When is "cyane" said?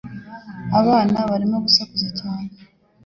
2.19-2.49